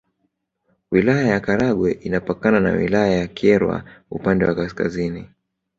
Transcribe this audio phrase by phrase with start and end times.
[0.91, 5.29] Wilaya ya Karagwe inapakana na Wilaya ya Kyerwa upande wa Kaskazini